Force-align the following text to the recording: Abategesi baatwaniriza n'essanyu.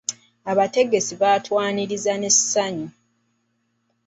Abategesi 0.51 1.13
baatwaniriza 1.21 2.13
n'essanyu. 2.17 2.87